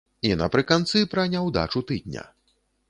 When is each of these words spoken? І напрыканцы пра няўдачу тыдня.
І 0.29 0.31
напрыканцы 0.41 1.03
пра 1.13 1.27
няўдачу 1.35 1.87
тыдня. 1.91 2.27